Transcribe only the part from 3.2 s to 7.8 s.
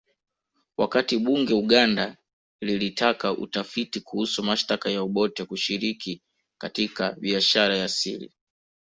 utafiti kuhusu mashtaka ya Obote kushiriki katika biashara